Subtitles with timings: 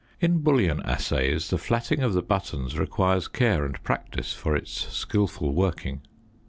[0.19, 5.53] In bullion assays the flatting of the buttons requires care and practice for its skilful
[5.53, 6.01] working.